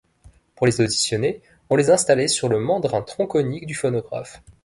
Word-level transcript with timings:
Pour 0.55 0.65
les 0.65 0.81
auditionner 0.81 1.43
on 1.69 1.75
les 1.75 1.91
installait 1.91 2.27
sur 2.27 2.49
le 2.49 2.57
mandrin 2.59 3.03
tronconique 3.03 3.67
du 3.67 3.75
phonographe. 3.75 4.41